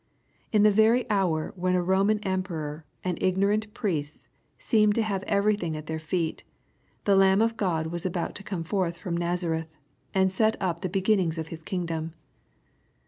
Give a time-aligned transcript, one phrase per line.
[0.51, 5.77] In the very hour when a Boman emperor, and ignorant priests, seemed to have everything
[5.77, 6.43] at their feet,
[7.03, 9.77] the Lamb of God was about to come forth from Nazareth,
[10.11, 12.15] and set up the beginnings of His kingdom.